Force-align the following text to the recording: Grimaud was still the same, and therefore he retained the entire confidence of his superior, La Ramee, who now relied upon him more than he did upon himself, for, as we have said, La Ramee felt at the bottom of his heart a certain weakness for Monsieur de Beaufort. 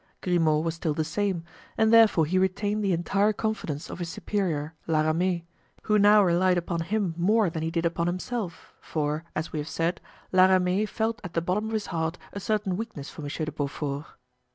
Grimaud 0.21 0.65
was 0.65 0.73
still 0.73 0.95
the 0.95 1.03
same, 1.03 1.43
and 1.77 1.93
therefore 1.93 2.25
he 2.25 2.39
retained 2.39 2.83
the 2.83 2.91
entire 2.91 3.33
confidence 3.33 3.87
of 3.87 3.99
his 3.99 4.09
superior, 4.09 4.73
La 4.87 5.01
Ramee, 5.01 5.45
who 5.83 5.99
now 5.99 6.23
relied 6.23 6.57
upon 6.57 6.79
him 6.79 7.13
more 7.19 7.51
than 7.51 7.61
he 7.61 7.69
did 7.69 7.85
upon 7.85 8.07
himself, 8.07 8.73
for, 8.81 9.23
as 9.35 9.53
we 9.53 9.59
have 9.59 9.69
said, 9.69 10.01
La 10.31 10.45
Ramee 10.47 10.87
felt 10.87 11.21
at 11.23 11.35
the 11.35 11.39
bottom 11.41 11.67
of 11.67 11.73
his 11.73 11.85
heart 11.93 12.17
a 12.33 12.39
certain 12.39 12.77
weakness 12.77 13.11
for 13.11 13.21
Monsieur 13.21 13.45
de 13.45 13.51
Beaufort. 13.51 14.05